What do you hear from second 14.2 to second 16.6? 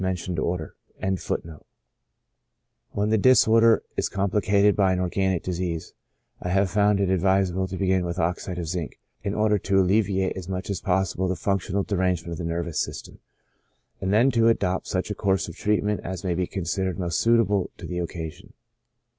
to adopt such a course of treatment as may be